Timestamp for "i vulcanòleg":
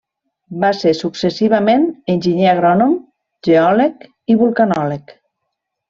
4.35-5.19